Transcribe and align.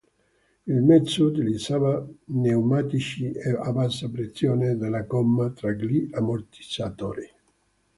Il 0.65 0.81
mezzo 0.81 1.25
utilizzava 1.25 1.93
pneumatici 2.25 3.31
a 3.67 3.71
bassa 3.71 4.09
pressione 4.09 4.71
e 4.71 4.75
della 4.75 5.03
gomma 5.03 5.51
tra 5.51 5.69
gli 5.73 6.09
ammortizzatori. 6.11 7.27